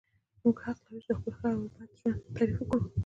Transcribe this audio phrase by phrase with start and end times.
[0.41, 2.81] موږ حق لرو چې خپل ښه او بد ژوند تعریف کړو.